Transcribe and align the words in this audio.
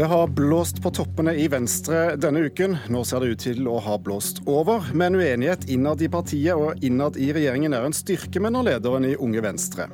Det 0.00 0.06
har 0.06 0.28
blåst 0.28 0.82
på 0.82 0.90
toppene 0.90 1.34
i 1.36 1.48
Venstre 1.52 2.14
denne 2.16 2.40
uken. 2.48 2.72
Nå 2.88 3.02
ser 3.04 3.20
det 3.20 3.34
ut 3.34 3.42
til 3.44 3.66
å 3.68 3.74
ha 3.84 3.98
blåst 4.00 4.38
over. 4.48 4.86
Men 4.96 5.18
uenighet 5.18 5.66
innad 5.68 6.00
i 6.00 6.08
partiet 6.08 6.56
og 6.56 6.80
innad 6.80 7.18
i 7.20 7.26
regjeringen 7.36 7.76
er 7.76 7.84
en 7.84 7.92
styrke, 7.92 8.40
mener 8.40 8.64
lederen 8.64 9.04
i 9.04 9.12
Unge 9.20 9.44
Venstre. 9.44 9.90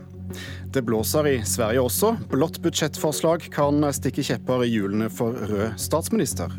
Det 0.71 0.84
blåser 0.86 1.32
i 1.32 1.34
Sverige 1.43 1.82
også. 1.82 2.12
Blått 2.30 2.62
budsjettforslag 2.62 3.48
kan 3.50 3.82
stikke 3.98 4.22
kjepper 4.30 4.62
i 4.62 4.71
hjulene 4.77 5.11
for 5.11 5.34
rød 5.50 5.75
statsminister. 5.75 6.54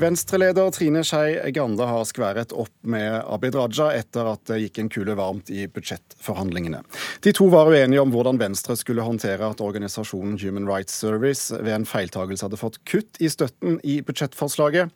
Venstreleder 0.00 0.70
Trine 0.70 1.02
Skei 1.04 1.50
Grande 1.52 1.84
har 1.84 2.06
skværet 2.08 2.54
opp 2.56 2.72
med 2.88 3.18
Abid 3.28 3.56
Raja 3.58 3.90
etter 3.98 4.30
at 4.32 4.46
det 4.48 4.60
gikk 4.62 4.80
en 4.80 4.88
kule 4.92 5.16
varmt 5.18 5.50
i 5.52 5.66
budsjettforhandlingene. 5.68 6.80
De 7.20 7.34
to 7.36 7.50
var 7.52 7.68
uenige 7.68 8.00
om 8.00 8.14
hvordan 8.14 8.40
Venstre 8.40 8.78
skulle 8.80 9.04
håndtere 9.04 9.50
at 9.52 9.60
organisasjonen 9.60 10.38
Human 10.40 10.68
Rights 10.70 10.96
Service 10.96 11.52
ved 11.52 11.74
en 11.74 11.88
feiltagelse 11.88 12.48
hadde 12.48 12.60
fått 12.60 12.80
kutt 12.88 13.20
i 13.20 13.28
støtten 13.28 13.76
i 13.84 14.00
budsjettforslaget. 14.06 14.88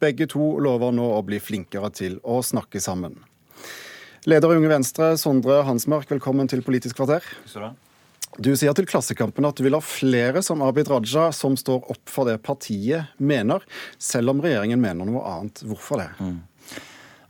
Begge 0.00 0.28
to 0.28 0.52
lover 0.60 0.92
nå 0.92 1.08
å 1.16 1.24
bli 1.24 1.40
flinkere 1.40 1.88
til 1.96 2.20
å 2.20 2.42
snakke 2.44 2.84
sammen. 2.84 3.16
Leder 4.28 4.52
Unge 4.52 4.68
Venstre, 4.68 5.14
Sondre 5.16 5.62
Hansmark, 5.64 6.10
velkommen 6.12 6.52
til 6.52 6.60
Politisk 6.66 7.00
kvarter. 7.00 7.24
Takk 7.48 7.72
du 7.72 7.89
sier 8.38 8.76
til 8.76 8.86
Klassekampen 8.88 9.46
at 9.48 9.58
du 9.58 9.64
vil 9.66 9.74
ha 9.76 9.82
flere 9.84 10.42
som 10.42 10.62
Abid 10.62 10.90
Raja, 10.90 11.30
som 11.32 11.56
står 11.58 11.90
opp 11.90 12.10
for 12.10 12.30
det 12.30 12.38
partiet 12.46 13.10
mener, 13.18 13.64
selv 13.98 14.30
om 14.34 14.40
regjeringen 14.44 14.80
mener 14.80 15.08
noe 15.08 15.24
annet. 15.26 15.64
Hvorfor 15.66 16.02
det? 16.02 16.10
Mm. 16.20 16.38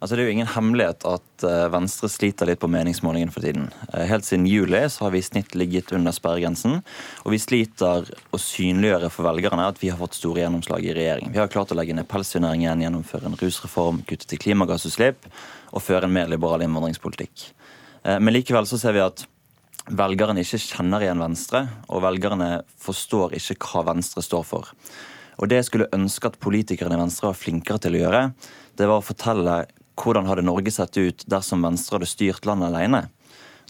Altså, 0.00 0.16
det 0.16 0.23
er 0.23 0.30
jo 0.30 0.32
ingen 0.32 0.48
hemmelighet 0.48 1.04
at 1.04 1.45
eh, 1.45 1.66
Venstre 1.74 2.09
sliter 2.09 2.48
litt 2.48 2.60
på 2.62 2.70
meningsmålingen 2.73 3.32
for 3.34 3.45
tiden. 3.45 3.66
Eh, 3.92 4.07
helt 4.09 4.24
siden 4.24 4.46
juli 4.48 4.80
så 4.88 5.04
har 5.04 5.12
vi 5.12 5.20
i 5.20 5.26
snitt 5.26 5.52
ligget 5.52 5.92
under 5.92 6.15
sperregrensen. 6.16 6.79
Og 7.26 7.35
vi 7.35 7.40
sliter 7.42 8.09
å 8.09 8.40
synliggjøre 8.40 9.10
for 9.12 9.29
velgerne 9.29 9.66
at 9.68 9.82
vi 9.82 9.90
har 9.92 10.01
fått 10.01 10.16
store 10.16 10.40
gjennomslag 10.40 10.88
i 10.88 10.95
regjering. 10.96 11.35
Vi 11.35 11.42
har 11.42 11.52
klart 11.52 11.74
å 11.74 11.76
legge 11.76 11.96
ned 11.98 12.09
pelsdyrnæringen, 12.09 12.80
gjennomføre 12.87 13.29
en 13.29 13.37
rusreform, 13.42 14.01
kutte 14.09 14.30
til 14.30 14.40
klimagassutslipp 14.40 15.29
og 15.68 15.85
føre 15.85 16.09
en 16.09 16.16
mer 16.16 16.32
liberal 16.32 16.64
innvandringspolitikk. 16.64 17.51
Eh, 18.01 18.16
men 18.24 18.38
likevel 18.38 18.70
så 18.70 18.80
ser 18.80 18.96
vi 18.96 19.04
at 19.04 19.26
velgerne 19.88 20.42
ikke 20.45 20.60
kjenner 20.60 21.04
igjen 21.04 21.23
Venstre, 21.23 21.64
og 21.88 22.04
velgerne 22.04 22.50
forstår 22.80 23.36
ikke 23.38 23.56
hva 23.64 23.86
Venstre 23.92 24.24
står 24.24 24.45
for. 24.46 24.73
Og 25.40 25.48
Det 25.48 25.56
jeg 25.56 25.68
skulle 25.70 25.92
ønske 25.96 26.28
at 26.28 26.40
politikerne 26.42 26.98
i 26.98 27.00
Venstre 27.00 27.30
var 27.30 27.38
flinkere 27.38 27.80
til 27.80 27.96
å 27.96 28.02
gjøre, 28.02 28.24
det 28.76 28.88
var 28.88 29.01
å 29.01 29.06
fortelle 29.06 29.62
hvordan 30.01 30.28
hadde 30.28 30.45
Norge 30.46 30.73
sett 30.73 30.96
ut 31.01 31.24
dersom 31.28 31.64
Venstre 31.64 31.98
hadde 31.98 32.08
styrt 32.08 32.46
landet 32.48 32.70
alene. 32.70 33.06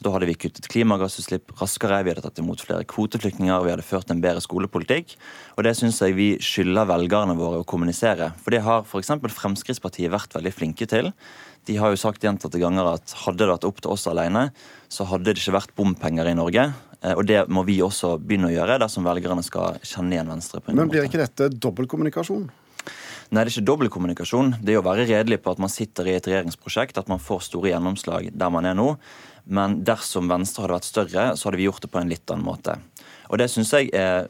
Da 0.00 0.12
hadde 0.14 0.28
vi 0.30 0.36
kuttet 0.40 0.68
klimagassutslipp 0.72 1.52
raskere, 1.60 1.98
vi 2.04 2.12
hadde 2.14 2.24
tatt 2.24 2.40
imot 2.40 2.62
flere 2.64 2.86
kvoteflyktninger, 2.88 3.64
vi 3.66 3.72
hadde 3.74 3.84
ført 3.84 4.12
en 4.12 4.22
bedre 4.22 4.40
skolepolitikk. 4.40 5.12
Og 5.58 5.66
det 5.66 5.74
syns 5.76 6.00
jeg 6.00 6.16
vi 6.16 6.28
skylder 6.40 6.88
velgerne 6.88 7.36
våre 7.36 7.60
å 7.60 7.66
kommunisere. 7.68 8.30
For 8.40 8.54
det 8.54 8.62
har 8.64 8.86
f.eks. 8.86 9.12
Fremskrittspartiet 9.36 10.12
vært 10.12 10.36
veldig 10.38 10.54
flinke 10.56 10.88
til. 10.88 11.12
De 11.68 11.76
har 11.76 11.92
jo 11.92 12.00
sagt 12.00 12.24
gjentatte 12.24 12.60
ganger 12.62 12.94
at 12.94 13.12
hadde 13.26 13.42
det 13.42 13.50
vært 13.52 13.68
opp 13.68 13.82
til 13.84 13.92
oss 13.92 14.08
alene, 14.08 14.48
så 14.88 15.04
hadde 15.10 15.28
det 15.28 15.42
ikke 15.42 15.58
vært 15.58 15.76
bompenger 15.76 16.32
i 16.32 16.38
Norge. 16.38 16.70
Eh, 17.02 17.14
og 17.14 17.26
det 17.28 17.44
må 17.52 17.64
vi 17.68 17.80
også 17.84 18.16
begynne 18.20 18.48
å 18.48 18.54
gjøre 18.54 18.80
dersom 18.80 19.04
velgerne 19.04 19.44
skal 19.44 19.76
kjenne 19.84 20.16
igjen 20.16 20.32
Venstre. 20.32 20.64
Men 20.72 20.88
blir 20.92 21.08
ikke 21.08 21.20
dette 21.20 21.52
dobbeltkommunikasjon? 21.52 22.48
Nei, 23.30 23.44
det 23.44 23.50
er 23.50 23.52
ikke 23.52 23.68
dobbeltkommunikasjon. 23.68 24.56
Det 24.58 24.74
er 24.74 24.80
å 24.80 24.86
være 24.86 25.04
redelig 25.06 25.38
på 25.44 25.52
at 25.52 25.60
man 25.62 25.70
sitter 25.70 26.08
i 26.10 26.16
et 26.18 26.26
regjeringsprosjekt, 26.26 26.96
at 26.98 27.10
man 27.12 27.20
får 27.22 27.44
store 27.46 27.70
gjennomslag 27.70 28.32
der 28.34 28.50
man 28.50 28.66
er 28.66 28.74
nå. 28.74 28.88
Men 29.44 29.80
dersom 29.86 30.30
Venstre 30.30 30.64
hadde 30.64 30.78
vært 30.78 30.88
større, 30.88 31.26
så 31.36 31.48
hadde 31.48 31.60
vi 31.60 31.68
gjort 31.68 31.84
det 31.84 31.92
på 31.92 32.00
en 32.00 32.10
litt 32.10 32.32
annen 32.32 32.46
måte. 32.46 32.76
Og 33.30 33.38
det 33.38 33.46
syns 33.52 33.70
jeg 33.72 33.92
er 33.94 34.26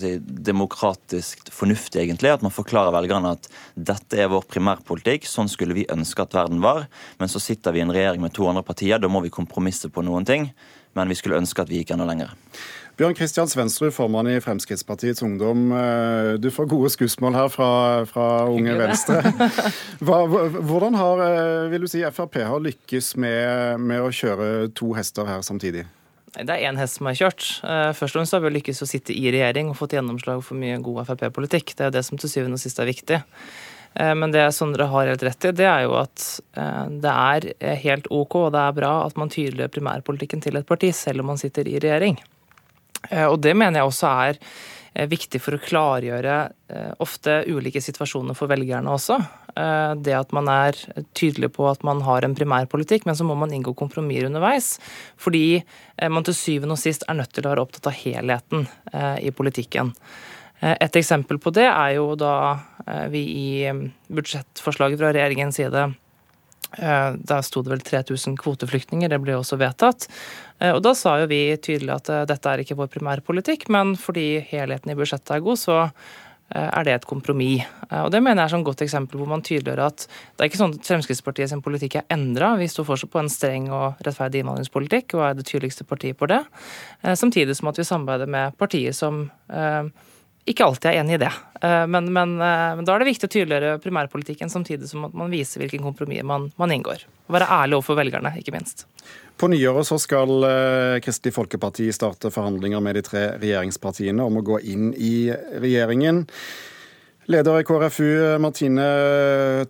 si, 0.00 0.14
demokratisk 0.20 1.50
fornuftig, 1.52 2.00
egentlig. 2.02 2.32
At 2.32 2.44
man 2.44 2.54
forklarer 2.54 2.94
velgerne 2.94 3.34
at 3.36 3.48
dette 3.76 4.16
er 4.16 4.30
vår 4.32 4.46
primærpolitikk, 4.48 5.28
sånn 5.28 5.50
skulle 5.52 5.76
vi 5.76 5.88
ønske 5.92 6.24
at 6.24 6.36
verden 6.36 6.62
var. 6.64 6.86
Men 7.20 7.32
så 7.32 7.42
sitter 7.42 7.76
vi 7.76 7.82
i 7.82 7.84
en 7.84 7.94
regjering 7.94 8.24
med 8.24 8.34
to 8.36 8.48
andre 8.48 8.64
partier, 8.66 8.98
da 8.98 9.12
må 9.12 9.22
vi 9.24 9.32
kompromisse 9.34 9.92
på 9.92 10.04
noen 10.06 10.28
ting. 10.28 10.50
Men 10.96 11.12
vi 11.12 11.18
skulle 11.18 11.38
ønske 11.38 11.62
at 11.62 11.70
vi 11.70 11.82
gikk 11.82 11.92
enda 11.94 12.08
lenger. 12.08 12.32
Bjørn 13.00 13.14
Kristian 13.16 13.48
Svendsrud, 13.48 13.94
formann 13.96 14.28
i 14.28 14.34
Fremskrittspartiets 14.44 15.22
Ungdom. 15.24 15.70
Eh, 15.72 16.34
du 16.36 16.50
får 16.52 16.66
gode 16.68 16.90
skussmål 16.92 17.32
her 17.32 17.46
fra, 17.48 17.68
fra 18.04 18.24
Unge 18.44 18.74
Venstre. 18.76 19.22
Hva, 20.04 20.18
hvordan 20.28 20.98
har 21.00 21.22
eh, 21.24 21.70
vil 21.72 21.86
du 21.86 21.88
si, 21.88 22.02
Frp 22.12 22.36
har 22.44 22.60
lykkes 22.60 23.14
med, 23.16 23.80
med 23.80 24.04
å 24.04 24.10
kjøre 24.12 24.50
to 24.76 24.90
hester 24.98 25.24
her 25.24 25.40
samtidig? 25.46 25.86
Det 26.36 26.44
er 26.44 26.66
én 26.68 26.76
hest 26.76 26.98
som 26.98 27.08
er 27.08 27.16
kjørt. 27.16 27.46
Eh, 27.64 27.86
først 27.96 28.18
og 28.18 28.20
fremst 28.20 28.36
har 28.36 28.42
vi 28.44 28.50
lykkes 28.58 28.84
å 28.84 28.88
sitte 28.90 29.16
i 29.16 29.32
regjering 29.32 29.70
og 29.72 29.78
fått 29.78 29.94
gjennomslag 29.96 30.42
for 30.44 30.60
mye 30.60 30.76
god 30.84 31.08
Frp-politikk. 31.08 31.72
Det 31.72 31.86
er 31.86 31.88
jo 31.88 31.94
det 31.94 32.02
som 32.04 32.20
til 32.20 32.32
syvende 32.34 32.58
og 32.60 32.60
sist 32.60 32.82
er 32.84 32.90
viktig. 32.90 33.22
Men 33.96 34.30
det 34.30 34.44
Sondre 34.54 34.90
har 34.92 35.08
helt 35.08 35.24
rett 35.26 35.48
i, 35.48 35.54
det 35.56 35.66
er 35.66 35.80
jo 35.88 35.96
at 35.98 36.26
det 37.02 37.10
er 37.10 37.48
helt 37.80 38.04
OK 38.14 38.36
og 38.38 38.52
det 38.54 38.60
er 38.60 38.76
bra 38.76 38.92
at 39.08 39.16
man 39.18 39.32
tydeliggjør 39.34 39.72
primærpolitikken 39.74 40.44
til 40.44 40.60
et 40.60 40.68
parti, 40.68 40.92
selv 40.94 41.24
om 41.24 41.32
man 41.32 41.40
sitter 41.40 41.66
i 41.66 41.80
regjering. 41.82 42.20
Og 43.08 43.38
det 43.40 43.54
mener 43.56 43.80
jeg 43.80 43.90
også 43.90 44.10
er 44.28 44.38
Eh, 44.94 45.06
viktig 45.06 45.38
for 45.38 45.54
å 45.54 45.62
klargjøre 45.62 46.36
eh, 46.72 46.94
ofte 47.02 47.44
ulike 47.46 47.82
situasjoner 47.82 48.34
for 48.34 48.50
velgerne 48.50 48.90
også. 48.90 49.20
Eh, 49.54 49.92
det 50.02 50.16
at 50.18 50.34
man 50.34 50.50
er 50.50 50.78
tydelig 51.14 51.52
på 51.54 51.68
at 51.70 51.84
man 51.86 52.02
har 52.06 52.26
en 52.26 52.34
primærpolitikk, 52.34 53.06
men 53.06 53.18
så 53.18 53.26
må 53.26 53.36
man 53.38 53.54
inngå 53.54 53.76
kompromisser 53.78 54.26
underveis. 54.26 54.72
Fordi 55.20 55.62
man 56.10 56.26
til 56.26 56.34
syvende 56.34 56.74
og 56.74 56.82
sist 56.82 57.06
er 57.06 57.20
nødt 57.20 57.32
til 57.36 57.46
å 57.46 57.52
være 57.52 57.62
opptatt 57.62 57.90
av 57.90 57.96
helheten 58.00 58.64
i 59.20 59.30
politikken. 59.36 59.92
Et 60.60 60.96
eksempel 60.96 61.38
på 61.40 61.52
det 61.54 61.66
er 61.68 61.94
jo 61.98 62.14
da 62.18 62.32
vi 63.12 63.20
i 63.36 63.50
budsjettforslaget 64.08 65.00
fra 65.00 65.12
regjeringens 65.12 65.60
side 65.60 65.84
Eh, 65.84 66.09
der 66.78 67.42
sto 67.42 67.64
det 67.64 67.72
vel 67.72 67.82
3000 67.82 68.36
kvoteflyktninger, 68.38 69.10
det 69.10 69.18
ble 69.22 69.34
også 69.38 69.58
vedtatt. 69.60 70.06
Eh, 70.60 70.72
og 70.74 70.82
da 70.84 70.94
sa 70.96 71.18
jo 71.20 71.28
vi 71.30 71.42
tydelig 71.62 71.96
at 71.96 72.10
eh, 72.12 72.26
dette 72.28 72.52
er 72.52 72.64
ikke 72.64 72.78
vår 72.78 72.90
primærpolitikk, 72.92 73.68
men 73.72 73.94
fordi 73.98 74.42
helheten 74.50 74.92
i 74.92 74.98
budsjettet 74.98 75.38
er 75.38 75.46
god, 75.46 75.60
så 75.60 75.84
er 76.50 76.82
det 76.82 76.90
et 76.96 77.04
kompromiss. 77.06 77.62
Og 77.94 78.08
Det 78.10 78.18
mener 78.18 78.42
jeg 78.42 78.56
er 78.56 78.58
et 78.58 78.66
godt 78.66 78.80
eksempel 78.82 79.20
hvor 79.20 79.28
man 79.30 79.42
tydeliggjør 79.46 79.84
at 79.84 80.02
det 80.08 80.42
er 80.42 80.48
ikke 80.48 80.58
sånn 80.58 80.72
at 80.74 80.88
Fremskrittspartiet 80.88 81.52
sin 81.52 81.62
politikk 81.62 82.00
er 82.00 82.08
endra. 82.10 82.56
Vi 82.58 82.66
står 82.66 82.88
fortsatt 82.88 83.12
på 83.12 83.20
en 83.22 83.30
streng 83.30 83.68
og 83.70 84.02
rettferdig 84.02 84.42
innvandringspolitikk 84.42 85.14
og 85.14 85.22
er 85.28 85.36
det 85.38 85.46
tydeligste 85.46 85.86
partiet 85.86 86.18
på 86.18 86.26
det. 86.26 86.40
Samtidig 87.06 87.54
som 87.54 87.70
at 87.70 87.78
vi 87.78 87.86
samarbeider 87.86 88.34
med 88.34 88.58
partier 88.58 88.90
som 88.98 89.28
ikke 90.48 90.64
alltid 90.64 90.90
er 90.90 91.00
enig 91.02 91.16
i 91.18 91.20
det. 91.20 91.30
Eh, 91.60 91.86
men, 91.86 92.08
men, 92.12 92.34
eh, 92.40 92.70
men, 92.76 92.84
da 92.86 92.94
er 92.94 93.02
det 93.02 93.10
viktig 93.10 93.28
å 93.28 93.32
tydeliggjøre 93.34 93.82
primærpolitikken 93.84 94.52
samtidig 94.52 94.88
som 94.88 95.04
at 95.08 95.16
man 95.16 95.32
viser 95.32 95.62
hvilken 95.62 95.84
kompromiss 95.84 96.24
man, 96.26 96.48
man, 96.60 96.72
inngår. 96.74 97.04
Og 97.28 97.36
være 97.36 97.50
ærlig 97.60 97.78
overfor 97.78 98.00
velgerne, 98.00 98.32
ikke 98.40 98.54
minst. 98.56 98.86
På 99.40 99.48
nyåret 99.52 99.88
så 99.88 99.98
skal 100.00 100.48
eh, 100.48 100.96
Kristelig 101.04 101.36
Folkeparti 101.36 101.90
starte 101.94 102.32
forhandlinger 102.32 102.82
med 102.84 102.98
de 102.98 103.04
tre 103.06 103.24
regjeringspartiene 103.40 104.24
om 104.24 104.40
å 104.40 104.44
gå 104.46 104.60
inn 104.72 104.90
i 104.96 105.30
regjeringen. 105.60 106.24
Leder 107.30 107.60
i 107.60 107.64
KrFU, 107.64 108.38
Martine 108.42 108.84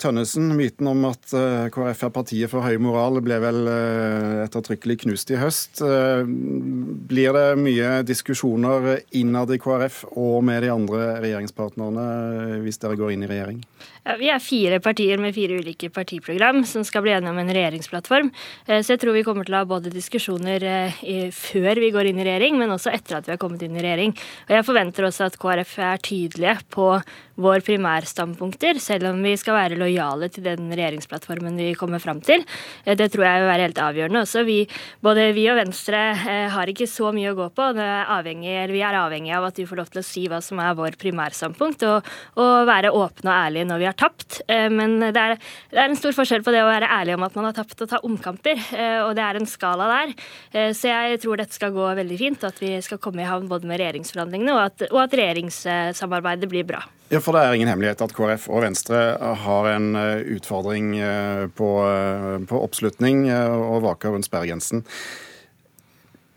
Tønnesen. 0.01 0.47
Myten 0.57 0.87
om 0.89 1.03
at 1.11 1.35
eh, 1.37 1.67
KrF 1.69 2.07
er 2.07 2.13
partiet 2.15 2.49
for 2.49 2.65
høy 2.65 2.79
moral, 2.81 3.21
ble 3.21 3.37
vel 3.43 3.69
eh, 3.69 4.39
ettertrykkelig 4.47 4.97
knust 5.03 5.29
i 5.35 5.37
høst. 5.37 5.83
Eh, 5.85 6.23
blir 7.11 7.37
det 7.37 7.45
mye 7.61 7.99
diskusjoner 8.09 9.03
innad 9.21 9.53
i 9.53 9.61
KrF 9.61 10.07
og 10.15 10.39
med 10.49 10.65
de 10.65 10.73
andre 10.73 11.11
regjeringspartnerne 11.21 12.07
hvis 12.65 12.81
dere 12.81 12.97
går 12.97 13.13
inn 13.13 13.29
i 13.29 13.29
regjering? 13.29 13.61
Ja, 14.07 14.17
vi 14.17 14.33
er 14.33 14.41
fire 14.41 14.81
partier 14.81 15.21
med 15.21 15.37
fire 15.37 15.61
ulike 15.61 15.93
partiprogram 15.93 16.63
som 16.65 16.87
skal 16.89 17.05
bli 17.05 17.13
enige 17.13 17.35
om 17.35 17.43
en 17.43 17.53
regjeringsplattform. 17.53 18.31
Så 18.71 18.95
jeg 18.95 19.03
tror 19.03 19.13
vi 19.13 19.25
kommer 19.27 19.45
til 19.45 19.59
å 19.59 19.61
ha 19.61 19.69
både 19.69 19.93
diskusjoner 19.93 20.65
før 21.37 21.81
vi 21.85 21.91
går 21.93 22.09
inn 22.09 22.23
i 22.23 22.25
regjering, 22.25 22.57
men 22.57 22.73
også 22.73 22.95
etter 22.97 23.19
at 23.19 23.29
vi 23.29 23.35
har 23.37 23.43
kommet 23.43 23.61
inn 23.67 23.77
i 23.77 23.85
regjering. 23.85 24.17
Og 24.49 24.55
jeg 24.57 24.67
forventer 24.71 25.11
også 25.11 25.29
at 25.29 25.37
KrF 25.43 25.77
er 25.85 26.01
tydelige 26.09 26.57
på 26.73 26.95
vår 27.41 27.65
primærstandpunkter, 27.67 28.79
selv 28.83 29.11
om 29.11 29.21
vi 29.25 29.35
skal 29.41 29.57
være 29.57 29.79
lojale 29.81 30.29
til 30.33 30.45
den 30.47 30.71
regjeringsplattformen 30.71 31.59
vi 31.61 31.73
kommer 31.79 32.03
fram 32.03 32.21
til. 32.25 32.45
Eh, 32.85 32.97
det 32.99 33.11
tror 33.13 33.27
jeg 33.27 33.43
vil 33.43 33.51
være 33.51 33.67
helt 33.69 33.83
avgjørende 33.83 34.25
også. 34.25 34.45
Vi, 34.49 34.59
både 35.05 35.31
vi 35.37 35.47
og 35.53 35.59
Venstre 35.61 36.03
eh, 36.15 36.47
har 36.53 36.71
ikke 36.71 36.89
så 36.91 37.13
mye 37.17 37.33
å 37.33 37.39
gå 37.39 37.49
på. 37.57 37.71
Er 37.81 38.11
avhengig, 38.19 38.55
vi 38.73 38.85
er 38.85 38.99
avhengig 39.01 39.35
av 39.37 39.49
at 39.51 39.61
vi 39.61 39.67
får 39.69 39.81
lov 39.81 39.93
til 39.93 40.03
å 40.03 40.07
si 40.07 40.27
hva 40.31 40.41
som 40.45 40.61
er 40.63 40.77
vår 40.79 40.99
primærstandpunkt, 41.01 41.87
og, 41.89 42.11
og 42.41 42.55
være 42.71 42.93
åpne 42.97 43.31
og 43.31 43.37
ærlige 43.37 43.71
når 43.71 43.83
vi 43.83 43.91
har 43.91 43.99
tapt. 43.99 44.41
Eh, 44.47 44.69
men 44.73 44.99
det 45.01 45.15
er, 45.17 45.37
det 45.73 45.81
er, 45.81 45.89
en 45.89 45.99
stor 45.99 46.17
forskjell 46.17 46.45
på 46.47 46.55
det 46.55 46.65
å 46.65 46.71
være 46.71 46.91
ærlig 47.01 47.17
om 47.17 47.27
at 47.27 47.39
man 47.39 47.51
har 47.51 47.57
tapt, 47.57 47.79
og 47.81 47.91
ta 47.91 48.01
omkamper. 48.05 48.59
Og 49.07 49.13
det 49.17 49.23
er 49.25 49.39
en 49.39 49.49
skala 49.49 49.87
der. 49.89 50.13
Så 50.77 50.91
jeg 50.91 51.21
tror 51.23 51.41
dette 51.41 51.57
skal 51.57 51.73
gå 51.75 51.87
veldig 51.97 52.19
fint, 52.21 52.45
at 52.47 52.59
vi 52.61 52.75
skal 52.85 53.01
komme 53.03 53.25
i 53.25 53.29
havn 53.29 53.49
både 53.51 53.69
med 53.69 53.81
regjeringsforhandlingene, 53.81 54.57
og 54.57 54.63
at, 54.67 54.89
og 54.91 55.03
at 55.05 55.17
regjeringssamarbeidet 55.21 56.51
blir 56.51 56.67
bra. 56.69 56.85
Ja, 57.11 57.19
for 57.19 57.35
Det 57.35 57.43
er 57.43 57.57
ingen 57.59 57.67
hemmelighet 57.67 58.03
at 58.05 58.13
KrF 58.15 58.45
og 58.55 58.63
Venstre 58.63 58.99
har 59.43 59.67
en 59.73 59.97
eh, 59.99 60.21
utfordring 60.37 60.93
eh, 61.03 61.49
på, 61.59 61.71
eh, 61.83 62.37
på 62.47 62.61
oppslutning 62.63 63.25
og 63.35 63.83
vaker 63.83 64.15
rundt 64.15 64.29
sperregrensen. 64.29 64.85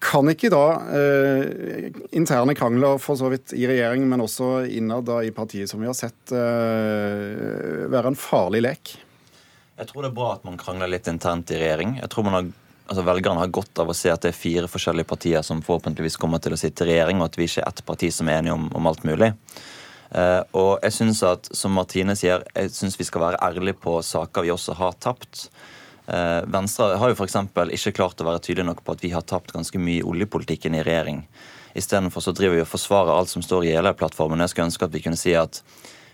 Kan 0.04 0.32
ikke 0.32 0.50
da 0.52 0.64
eh, 0.98 1.94
interne 2.18 2.56
krangler 2.58 2.98
for 3.00 3.20
så 3.20 3.30
vidt 3.32 3.54
i 3.54 3.68
regjering, 3.70 4.08
men 4.10 4.26
også 4.26 4.64
innad 4.66 5.12
i 5.22 5.30
partiet, 5.36 5.70
som 5.70 5.84
vi 5.84 5.88
har 5.88 5.96
sett, 5.96 6.34
eh, 6.34 7.86
være 7.94 8.10
en 8.10 8.18
farlig 8.18 8.64
lek? 8.66 8.96
Jeg 9.78 9.90
tror 9.90 10.04
det 10.04 10.10
er 10.10 10.18
bra 10.18 10.32
at 10.40 10.44
man 10.50 10.58
krangler 10.58 10.90
litt 10.90 11.08
internt 11.10 11.54
i 11.54 11.62
regjering. 11.62 12.00
Jeg 12.02 12.10
tror 12.14 12.28
man 12.28 12.40
har 12.40 12.50
altså 12.84 13.06
Velgerne 13.08 13.40
har 13.40 13.54
godt 13.54 13.80
av 13.80 13.90
å 13.90 13.96
se 13.96 14.12
at 14.12 14.26
det 14.26 14.34
er 14.34 14.36
fire 14.36 14.68
forskjellige 14.68 15.08
partier 15.08 15.46
som 15.46 15.62
forhåpentligvis 15.64 16.18
kommer 16.20 16.42
til 16.44 16.54
å 16.54 16.60
sitte 16.60 16.84
i 16.84 16.92
regjering, 16.92 17.22
og 17.22 17.30
at 17.30 17.40
vi 17.40 17.48
ikke 17.48 17.64
er 17.64 17.70
ett 17.70 17.86
parti 17.88 18.10
som 18.14 18.28
er 18.28 18.42
enige 18.42 18.58
om, 18.58 18.68
om 18.76 18.90
alt 18.90 19.06
mulig. 19.08 19.32
Uh, 20.14 20.42
og 20.54 20.72
jeg 20.86 20.94
synes 20.94 21.24
at, 21.26 21.48
som 21.58 21.74
Martine 21.74 22.14
sier, 22.18 22.44
jeg 22.54 22.70
synes 22.74 23.00
vi 23.00 23.08
skal 23.08 23.24
være 23.24 23.40
ærlige 23.42 23.80
på 23.82 23.96
saker 24.06 24.46
vi 24.46 24.52
også 24.54 24.76
har 24.78 24.94
tapt. 25.02 25.48
Uh, 26.06 26.44
Venstre 26.54 26.92
har 27.02 27.10
jo 27.10 27.18
f.eks. 27.18 27.40
ikke 27.74 27.96
klart 27.98 28.22
å 28.22 28.28
være 28.28 28.44
tydelig 28.46 28.68
nok 28.68 28.84
på 28.86 28.94
at 28.94 29.02
vi 29.02 29.14
har 29.16 29.26
tapt 29.26 29.56
ganske 29.56 29.82
mye 29.82 30.04
i 30.04 30.06
oljepolitikken 30.06 30.78
i 30.78 30.84
regjering. 30.86 31.24
Istedenfor 31.74 32.22
så 32.22 32.36
driver 32.38 32.60
vi 32.60 32.66
og 32.66 32.70
forsvarer 32.70 33.16
alt 33.16 33.32
som 33.32 33.42
står 33.42 33.66
i 33.66 33.74
hele 33.74 33.96
plattformen. 33.98 34.44
Jeg 34.44 34.54
skulle 34.54 34.70
ønske 34.70 34.86
at 34.86 34.94
vi 34.94 35.02
kunne 35.02 35.18
si 35.18 35.34
at 35.34 35.64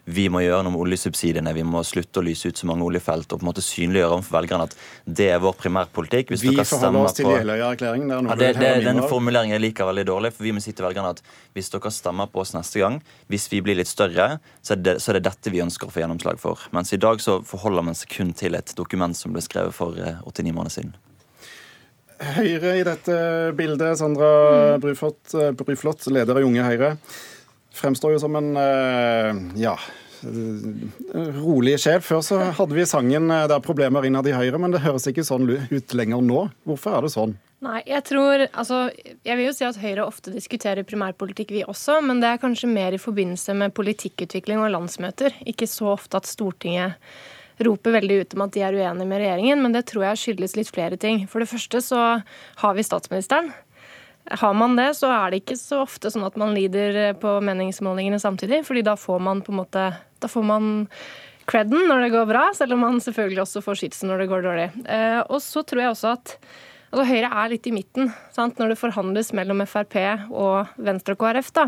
vi 0.10 0.26
må 0.32 0.42
gjøre 0.42 0.64
noe 0.66 0.74
med 0.74 0.82
oljesubsidiene, 0.82 1.52
vi 1.54 1.64
må 1.68 1.82
slutte 1.86 2.22
å 2.22 2.26
lyse 2.26 2.50
ut 2.50 2.58
så 2.58 2.68
mange 2.70 2.86
oljefelt 2.88 3.30
og 3.30 3.42
på 3.42 3.46
en 3.46 3.50
måte 3.50 3.64
synliggjøre 3.64 4.16
overfor 4.16 4.38
velgerne 4.40 4.66
at 4.66 4.76
det 5.20 5.28
er 5.36 5.42
vår 5.44 5.56
primærpolitikk. 5.60 6.34
Hvis 6.34 6.46
vi 6.48 6.56
forholder 6.58 7.06
oss 7.06 7.18
til 7.18 7.30
Jeløya-erklæringen. 7.30 8.14
Ja, 8.16 8.38
det, 8.40 8.52
det, 8.58 8.72
den 8.88 9.04
formuleringen 9.12 9.58
jeg 9.58 9.66
liker 9.68 9.90
veldig 9.90 10.08
dårlig, 10.10 10.34
for 10.36 10.48
vi 10.48 10.54
må 10.56 10.64
si 10.64 10.74
til 10.74 10.88
velgerne 10.88 11.14
at 11.14 11.22
hvis 11.58 11.70
dere 11.74 11.94
stemmer 11.94 12.32
på 12.34 12.42
oss 12.44 12.56
neste 12.58 12.82
gang, 12.82 13.00
hvis 13.30 13.50
vi 13.54 13.62
blir 13.66 13.78
litt 13.78 13.92
større, 13.92 14.40
så 14.66 14.76
er 14.76 14.84
det, 14.88 14.98
så 15.04 15.14
er 15.14 15.20
det 15.20 15.28
dette 15.30 15.54
vi 15.54 15.62
ønsker 15.66 15.90
å 15.90 15.94
få 15.94 16.04
gjennomslag 16.04 16.42
for. 16.42 16.66
Mens 16.76 16.94
i 16.96 17.02
dag 17.02 17.22
så 17.24 17.40
forholder 17.46 17.86
man 17.92 17.98
seg 17.98 18.14
kun 18.18 18.34
til 18.38 18.58
et 18.58 18.74
dokument 18.80 19.18
som 19.18 19.36
ble 19.36 19.46
skrevet 19.46 19.76
for 19.78 19.94
89 19.94 20.42
eh, 20.42 20.54
måneder 20.56 20.78
siden. 20.80 20.96
Høyre 22.20 22.72
i 22.76 22.84
dette 22.84 23.18
bildet, 23.56 23.96
Sandra 23.96 24.78
Bruflot, 24.82 25.22
Bruflot 25.56 26.10
leder 26.12 26.36
av 26.36 26.48
Unge 26.50 26.66
Høyre 26.66 26.98
fremstår 27.76 28.16
jo 28.16 28.22
som 28.24 28.36
en 28.40 28.54
eh, 28.60 29.42
ja, 29.62 29.76
rolig 31.40 31.78
sjel. 31.82 32.02
Før 32.04 32.24
så 32.26 32.40
hadde 32.58 32.76
vi 32.76 32.88
sangen 32.90 33.30
eh, 33.32 33.46
'Det 33.48 33.58
er 33.58 33.66
problemer 33.66 34.06
innad 34.06 34.28
i 34.28 34.36
Høyre', 34.36 34.60
men 34.60 34.72
det 34.72 34.84
høres 34.84 35.08
ikke 35.08 35.28
sånn 35.28 35.48
ut 35.50 35.94
lenger 35.94 36.22
nå. 36.26 36.50
Hvorfor 36.68 36.98
er 36.98 37.08
det 37.08 37.14
sånn? 37.16 37.38
Nei, 37.60 37.82
jeg 37.84 38.06
tror, 38.08 38.46
altså, 38.54 38.86
jeg 39.28 39.36
vil 39.36 39.50
jo 39.50 39.56
si 39.56 39.66
at 39.68 39.80
Høyre 39.82 40.06
ofte 40.08 40.32
diskuterer 40.32 40.88
primærpolitikk, 40.88 41.52
vi 41.52 41.66
også. 41.68 42.00
Men 42.06 42.22
det 42.24 42.30
er 42.32 42.40
kanskje 42.40 42.72
mer 42.72 42.96
i 42.96 43.02
forbindelse 43.02 43.56
med 43.60 43.76
politikkutvikling 43.76 44.64
og 44.64 44.72
landsmøter. 44.78 45.36
Ikke 45.44 45.68
så 45.68 45.92
ofte 45.98 46.22
at 46.22 46.30
Stortinget 46.30 46.96
roper 47.60 47.98
veldig 47.98 48.22
ut 48.22 48.36
om 48.38 48.46
at 48.46 48.54
de 48.56 48.64
er 48.64 48.78
uenige 48.78 49.10
med 49.10 49.20
regjeringen. 49.20 49.60
Men 49.60 49.76
det 49.76 49.90
tror 49.92 50.08
jeg 50.08 50.22
skyldes 50.22 50.56
litt 50.56 50.72
flere 50.72 50.96
ting. 51.00 51.26
For 51.28 51.44
det 51.44 51.52
første 51.52 51.84
så 51.84 52.04
har 52.64 52.78
vi 52.78 52.88
statsministeren. 52.88 53.52
Har 54.30 54.54
man 54.54 54.76
det, 54.78 54.92
så 55.00 55.10
er 55.10 55.32
det 55.32 55.42
ikke 55.42 55.58
så 55.58 55.82
ofte 55.86 56.12
sånn 56.14 56.28
at 56.28 56.38
man 56.38 56.54
lider 56.54 57.16
på 57.20 57.40
meningsmålingene 57.42 58.20
samtidig. 58.22 58.62
fordi 58.68 58.84
da 58.86 58.96
får 59.00 59.20
man 59.20 59.42
på 59.42 59.52
en 59.54 59.62
måte 59.64 59.86
Da 60.20 60.28
får 60.28 60.44
man 60.44 60.88
creden 61.50 61.88
når 61.90 62.04
det 62.04 62.10
går 62.14 62.26
bra, 62.30 62.50
selv 62.54 62.76
om 62.76 62.84
man 62.86 63.00
selvfølgelig 63.02 63.42
også 63.42 63.64
får 63.66 63.80
skytsen 63.82 64.12
når 64.12 64.24
det 64.24 64.28
går 64.30 64.44
dårlig. 64.46 64.68
Eh, 64.86 65.22
og 65.26 65.42
så 65.42 65.64
tror 65.66 65.82
jeg 65.82 65.94
også 65.96 66.12
at 66.14 66.36
altså 66.90 67.06
Høyre 67.06 67.30
er 67.42 67.52
litt 67.54 67.68
i 67.70 67.74
midten. 67.74 68.12
Sant? 68.34 68.60
Når 68.60 68.74
det 68.74 68.80
forhandles 68.82 69.32
mellom 69.38 69.64
Frp 69.70 69.98
og 70.30 70.70
Venstre 70.78 71.16
og 71.16 71.24
KrF, 71.24 71.52
da, 71.56 71.68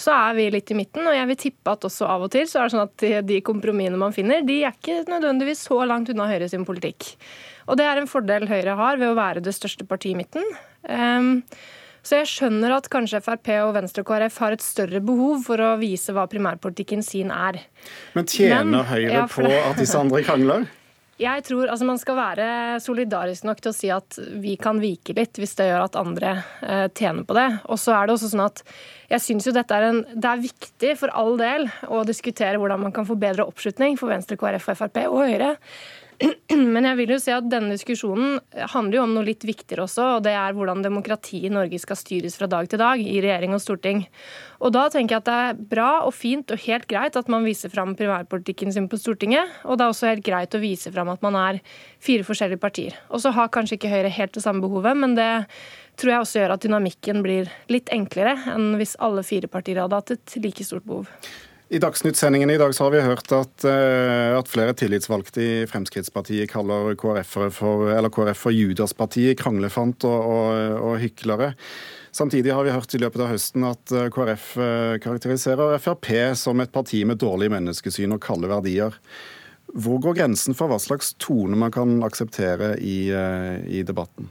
så 0.00 0.14
er 0.16 0.36
vi 0.38 0.50
litt 0.54 0.70
i 0.70 0.78
midten. 0.78 1.06
Og 1.06 1.16
jeg 1.16 1.30
vil 1.30 1.40
tippe 1.44 1.74
at 1.76 1.86
også 1.86 2.08
av 2.10 2.26
og 2.26 2.34
til 2.34 2.48
så 2.50 2.60
er 2.60 2.68
det 2.68 2.74
sånn 2.76 2.86
at 2.88 3.26
de 3.28 3.40
kompromissene 3.46 4.00
man 4.00 4.14
finner, 4.16 4.46
de 4.46 4.62
er 4.64 4.74
ikke 4.74 5.02
nødvendigvis 5.10 5.66
så 5.68 5.82
langt 5.86 6.10
unna 6.14 6.30
Høyre 6.30 6.50
sin 6.50 6.66
politikk. 6.66 7.12
Og 7.68 7.78
det 7.78 7.86
er 7.86 8.00
en 8.00 8.10
fordel 8.10 8.48
Høyre 8.50 8.76
har 8.78 8.98
ved 9.00 9.12
å 9.12 9.18
være 9.18 9.44
det 9.44 9.54
største 9.56 9.86
partiet 9.88 10.16
i 10.16 10.20
midten. 10.22 10.46
Um, 10.88 11.32
så 12.02 12.18
jeg 12.18 12.30
skjønner 12.32 12.74
at 12.74 12.88
kanskje 12.90 13.22
Frp 13.22 13.52
og 13.60 13.76
Venstre 13.76 14.02
og 14.02 14.10
KrF 14.10 14.38
har 14.42 14.56
et 14.56 14.64
større 14.64 15.00
behov 15.04 15.44
for 15.46 15.62
å 15.62 15.76
vise 15.78 16.14
hva 16.14 16.26
primærpolitikken 16.30 17.04
sin 17.06 17.30
er. 17.30 17.60
Men 18.16 18.26
tjener 18.26 18.66
Men, 18.66 18.86
Høyre 18.90 19.18
ja, 19.20 19.26
på 19.30 19.46
at 19.46 19.78
disse 19.78 19.98
andre 19.98 20.24
krangler? 20.26 20.66
Jeg 21.22 21.44
tror 21.46 21.68
altså 21.70 21.86
Man 21.86 22.00
skal 22.00 22.16
være 22.18 22.46
solidarisk 22.82 23.44
nok 23.46 23.60
til 23.62 23.70
å 23.70 23.76
si 23.76 23.90
at 23.94 24.16
vi 24.42 24.56
kan 24.58 24.80
vike 24.82 25.14
litt 25.14 25.38
hvis 25.38 25.54
det 25.58 25.68
gjør 25.68 25.84
at 25.84 25.98
andre 26.00 26.32
eh, 26.64 26.86
tjener 26.90 27.26
på 27.28 27.36
det. 27.38 27.46
Og 27.70 27.78
så 27.78 27.94
er 27.94 28.08
Det 28.08 28.16
også 28.16 28.32
sånn 28.32 28.46
at 28.48 28.64
jeg 29.12 29.22
synes 29.28 29.46
jo 29.46 29.54
dette 29.54 29.76
er 29.76 29.90
en, 29.90 30.02
det 30.08 30.30
er 30.30 30.42
viktig 30.42 30.94
for 30.98 31.14
all 31.14 31.36
del 31.38 31.68
å 31.86 32.02
diskutere 32.08 32.58
hvordan 32.58 32.82
man 32.88 32.94
kan 32.96 33.06
få 33.06 33.14
bedre 33.20 33.46
oppslutning 33.46 33.98
for 34.00 34.10
Venstre, 34.10 34.40
KrF, 34.40 34.72
og 34.72 34.80
Frp 34.80 35.02
og 35.04 35.20
Høyre. 35.28 35.52
Men 36.74 36.86
jeg 36.86 36.98
vil 37.00 37.12
jo 37.14 37.18
si 37.22 37.32
at 37.34 37.46
denne 37.50 37.74
diskusjonen 37.74 38.36
handler 38.72 38.98
jo 38.98 39.04
om 39.06 39.14
noe 39.16 39.26
litt 39.26 39.44
viktigere 39.46 39.86
også, 39.86 40.04
og 40.16 40.24
det 40.26 40.34
er 40.36 40.54
hvordan 40.56 40.84
demokratiet 40.84 41.48
i 41.48 41.52
Norge 41.52 41.80
skal 41.82 41.98
styres 41.98 42.36
fra 42.38 42.48
dag 42.50 42.68
til 42.70 42.80
dag 42.80 43.02
i 43.02 43.18
regjering 43.24 43.56
og 43.56 43.62
storting. 43.64 44.04
Og 44.62 44.74
da 44.74 44.86
tenker 44.92 45.16
jeg 45.16 45.24
at 45.24 45.28
det 45.28 45.36
er 45.48 45.62
bra 45.72 45.90
og 46.06 46.14
fint 46.14 46.52
og 46.54 46.62
helt 46.66 46.86
greit 46.90 47.18
at 47.18 47.30
man 47.32 47.46
viser 47.46 47.72
fram 47.72 47.96
primærpolitikken 47.98 48.74
sin 48.74 48.88
på 48.90 49.00
Stortinget, 49.00 49.50
og 49.66 49.78
det 49.78 49.86
er 49.86 49.94
også 49.94 50.10
helt 50.12 50.26
greit 50.26 50.54
å 50.54 50.62
vise 50.62 50.92
fram 50.94 51.10
at 51.12 51.24
man 51.24 51.38
er 51.38 51.62
fire 52.02 52.26
forskjellige 52.26 52.62
partier. 52.62 52.98
Og 53.10 53.24
så 53.24 53.34
har 53.34 53.50
kanskje 53.52 53.80
ikke 53.80 53.92
Høyre 53.92 54.12
helt 54.12 54.36
det 54.36 54.44
samme 54.44 54.62
behovet, 54.64 54.98
men 54.98 55.16
det 55.18 55.30
tror 56.00 56.14
jeg 56.14 56.26
også 56.26 56.42
gjør 56.42 56.54
at 56.54 56.66
dynamikken 56.66 57.24
blir 57.24 57.50
litt 57.72 57.90
enklere 57.92 58.36
enn 58.52 58.76
hvis 58.80 58.94
alle 59.02 59.24
fire 59.26 59.50
partier 59.50 59.82
hadde 59.82 59.98
hatt 59.98 60.14
et 60.14 60.38
like 60.42 60.64
stort 60.66 60.86
behov. 60.86 61.10
I 61.72 61.78
Dagsnytt-sendingen 61.80 62.50
i 62.50 62.58
dag 62.60 62.74
så 62.74 62.84
har 62.84 62.90
vi 62.92 63.00
hørt 63.00 63.32
at, 63.32 63.64
uh, 63.64 64.36
at 64.36 64.48
flere 64.52 64.74
tillitsvalgte 64.76 65.40
i 65.40 65.52
Fremskrittspartiet 65.70 66.50
kaller 66.52 66.92
KrF 67.00 67.30
for, 67.32 67.88
KrF 68.12 68.42
for 68.44 68.52
Judaspartiet, 68.52 69.38
kranglefant 69.40 70.04
og, 70.04 70.26
og, 70.34 70.50
og, 70.76 70.98
hyklere. 71.00 71.54
Samtidig 72.12 72.52
har 72.52 72.68
vi 72.68 72.74
hørt 72.76 72.92
i 72.92 73.00
løpet 73.00 73.24
av 73.24 73.32
høsten 73.32 73.64
at 73.64 73.94
eh, 73.96 74.10
KrF 74.12 74.50
uh, 74.60 74.98
karakteriserer 75.00 75.80
Frp 75.80 76.10
som 76.36 76.60
et 76.60 76.74
parti 76.76 77.00
med 77.08 77.22
dårlig 77.24 77.48
menneskesyn 77.54 78.12
og 78.12 78.20
kalde 78.20 78.52
verdier. 78.52 79.00
Hvor 79.72 79.96
går 80.04 80.20
grensen 80.20 80.52
for 80.52 80.68
hva 80.68 80.76
slags 80.76 81.14
tone 81.24 81.56
man 81.56 81.72
kan 81.72 82.02
akseptere 82.04 82.74
i, 82.84 83.08
i 83.64 83.80
debatten? 83.88 84.28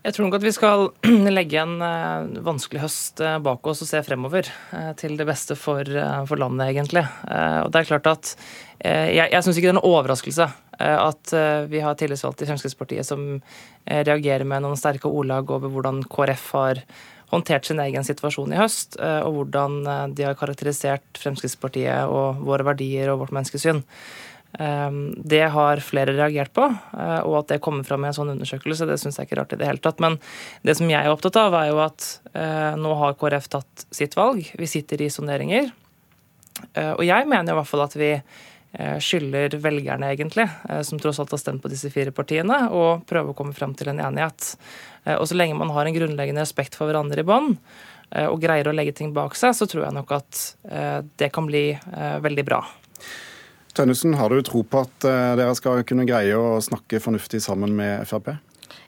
Jeg 0.00 0.14
tror 0.16 0.26
nok 0.26 0.38
at 0.38 0.44
vi 0.46 0.52
skal 0.56 0.86
legge 1.36 1.58
en 1.60 1.74
uh, 1.84 2.40
vanskelig 2.44 2.80
høst 2.86 3.20
uh, 3.20 3.36
bak 3.44 3.66
oss 3.68 3.82
og 3.84 3.90
se 3.90 4.00
fremover. 4.06 4.48
Uh, 4.72 4.94
til 4.96 5.18
det 5.18 5.26
beste 5.28 5.56
for, 5.60 5.84
for 6.28 6.40
landet, 6.40 6.70
egentlig. 6.70 7.04
og 7.04 7.68
det 7.72 7.82
er 7.82 7.88
klart 7.90 8.08
at 8.08 8.34
Jeg, 8.80 9.28
jeg 9.28 9.44
syns 9.44 9.58
ikke 9.58 9.68
det 9.68 9.74
er 9.74 9.76
noen 9.76 9.90
overraskelse 9.90 10.46
at 10.80 11.32
vi 11.68 11.82
har 11.84 11.96
tillitsvalgte 12.00 12.46
i 12.46 12.48
Fremskrittspartiet 12.48 13.04
som 13.04 13.42
reagerer 13.84 14.46
med 14.48 14.62
noen 14.64 14.78
sterke 14.80 15.10
ordlag 15.10 15.50
over 15.52 15.68
hvordan 15.68 15.98
KrF 16.08 16.46
har 16.56 16.80
håndtert 17.28 17.68
sin 17.68 17.82
egen 17.84 18.06
situasjon 18.06 18.54
i 18.54 18.56
høst, 18.56 18.96
og 18.96 19.36
hvordan 19.36 19.76
de 20.16 20.24
har 20.24 20.38
karakterisert 20.40 21.20
Fremskrittspartiet 21.20 22.08
og 22.08 22.40
våre 22.48 22.64
verdier 22.70 23.12
og 23.12 23.26
vårt 23.26 23.36
menneskesyn. 23.36 23.84
Ehm, 24.58 25.14
det 25.16 25.42
har 25.42 25.76
flere 25.76 26.12
reagert 26.16 26.52
på, 26.52 26.64
eh, 26.98 27.20
og 27.22 27.38
at 27.38 27.52
det 27.52 27.60
kommer 27.62 27.86
fram 27.86 28.04
i 28.04 28.10
en 28.10 28.16
sånn 28.16 28.32
undersøkelse, 28.34 28.88
det 28.88 28.98
syns 28.98 29.20
jeg 29.20 29.28
ikke 29.28 29.36
er 29.38 29.42
rart 29.44 29.54
i 29.54 29.60
det 29.60 29.68
hele 29.68 29.82
tatt. 29.82 30.02
Men 30.02 30.18
det 30.66 30.76
som 30.78 30.90
jeg 30.90 30.98
er 30.98 31.12
opptatt 31.12 31.38
av, 31.38 31.54
er 31.54 31.70
jo 31.70 31.80
at 31.84 32.08
eh, 32.34 32.74
nå 32.80 32.94
har 32.98 33.18
KrF 33.20 33.50
tatt 33.52 33.86
sitt 33.94 34.16
valg. 34.18 34.42
Vi 34.58 34.70
sitter 34.70 35.02
i 35.02 35.10
sonderinger. 35.12 35.70
Eh, 36.74 36.92
og 36.96 37.04
jeg 37.06 37.28
mener 37.30 37.52
i 37.52 37.60
hvert 37.60 37.70
fall 37.70 37.86
at 37.86 37.98
vi 37.98 38.14
skylder 39.02 39.56
velgerne, 39.58 40.12
egentlig, 40.14 40.44
som 40.86 41.00
tross 41.02 41.18
alt 41.18 41.32
har 41.34 41.40
stemt 41.42 41.58
på 41.58 41.66
disse 41.72 41.88
fire 41.90 42.12
partiene, 42.14 42.68
og 42.70 43.00
prøve 43.10 43.32
å 43.32 43.34
komme 43.34 43.50
frem 43.50 43.72
til 43.74 43.88
en 43.90 43.98
enighet. 43.98 44.52
Og 45.16 45.24
så 45.26 45.34
lenge 45.34 45.56
man 45.58 45.72
har 45.74 45.90
en 45.90 45.96
grunnleggende 45.96 46.44
respekt 46.44 46.78
for 46.78 46.86
hverandre 46.86 47.24
i 47.24 47.26
bånd, 47.26 47.56
og 48.30 48.38
greier 48.38 48.70
å 48.70 48.76
legge 48.78 48.94
ting 49.00 49.10
bak 49.16 49.34
seg, 49.34 49.56
så 49.58 49.66
tror 49.66 49.88
jeg 49.88 49.96
nok 49.96 50.14
at 50.20 50.44
det 51.18 51.32
kan 51.34 51.50
bli 51.50 51.64
veldig 52.22 52.46
bra. 52.46 52.62
Tønnesen, 53.76 54.16
har 54.18 54.32
du 54.32 54.42
tro 54.42 54.64
på 54.66 54.82
at 54.82 55.06
eh, 55.06 55.34
dere 55.38 55.54
skal 55.58 55.84
kunne 55.86 56.06
greie 56.08 56.34
å 56.36 56.58
snakke 56.64 57.02
fornuftig 57.02 57.42
sammen 57.44 57.76
med 57.78 58.06
Frp? 58.10 58.32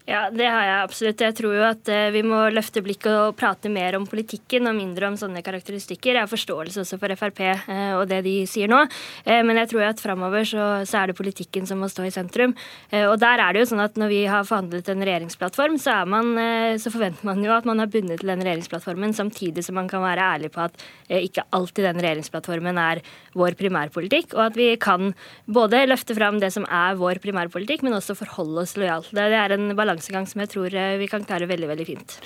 Ja, 0.03 0.25
det 0.35 0.49
har 0.51 0.65
jeg 0.67 0.79
absolutt. 0.83 1.23
Jeg 1.23 1.35
tror 1.39 1.53
jo 1.55 1.63
at 1.63 1.89
eh, 1.93 2.09
vi 2.11 2.25
må 2.27 2.41
løfte 2.51 2.83
blikket 2.83 3.13
og 3.13 3.37
prate 3.39 3.71
mer 3.71 3.95
om 3.95 4.07
politikken 4.11 4.67
og 4.67 4.75
mindre 4.75 5.07
om 5.13 5.19
sånne 5.19 5.45
karakteristikker. 5.47 6.17
Jeg 6.17 6.25
har 6.25 6.31
forståelse 6.31 6.83
også 6.83 6.99
for 6.99 7.15
Frp 7.21 7.43
eh, 7.47 7.93
og 7.95 8.09
det 8.11 8.19
de 8.27 8.33
sier 8.51 8.71
nå, 8.71 8.81
eh, 9.23 9.45
men 9.47 9.61
jeg 9.61 9.71
tror 9.71 9.87
at 9.87 10.03
framover 10.03 10.43
så, 10.49 10.65
så, 10.83 11.05
er 11.05 11.13
det 11.13 11.19
politikken 11.21 11.69
som 11.71 11.79
må 11.79 11.87
stå 11.91 12.09
i 12.09 12.15
sentrum. 12.15 12.55
Og 12.93 13.15
der 13.23 13.41
er 13.41 13.55
det 13.55 13.63
jo 13.63 13.69
sånn 13.71 13.83
at 13.83 13.97
når 13.99 14.11
vi 14.11 14.19
har 14.31 14.47
forhandlet 14.47 14.91
en 14.91 15.05
regjeringsplattform, 15.07 15.79
så, 15.81 15.95
man, 16.09 16.35
så 16.83 16.91
forventer 16.93 17.27
man 17.27 17.41
jo 17.45 17.55
at 17.55 17.67
man 17.69 17.81
har 17.83 17.91
bundet 17.91 18.21
til 18.21 18.31
den 18.33 18.43
regjeringsplattformen, 18.43 19.15
samtidig 19.17 19.65
som 19.65 19.79
man 19.79 19.89
kan 19.91 20.03
være 20.05 20.27
ærlig 20.35 20.53
på 20.55 20.65
at 20.67 20.77
ikke 21.13 21.47
alltid 21.57 21.89
den 21.89 22.03
regjeringsplattformen 22.03 22.79
er 22.81 23.03
vår 23.39 23.57
primærpolitikk, 23.59 24.37
og 24.37 24.45
at 24.51 24.59
vi 24.59 24.69
kan 24.83 25.15
både 25.47 25.85
løfte 25.89 26.17
fram 26.19 26.41
det 26.43 26.53
som 26.55 26.67
er 26.69 26.99
vår 27.01 27.23
primærpolitikk, 27.25 27.87
men 27.87 27.97
også 27.97 28.19
forholde 28.19 28.67
oss 28.67 28.77
lojalt. 28.79 29.11
Det 29.17 29.27
er 29.41 29.57
en 29.57 29.73
balanse 29.79 29.92
balansegang 29.93 30.27
som 30.29 30.43
jeg 30.43 30.53
tror 30.53 30.75
eh, 30.75 30.97
vi 31.01 31.09
kan 31.11 31.25
klare 31.29 31.49
veldig 31.51 31.71
veldig 31.71 31.87
fint. 31.87 32.19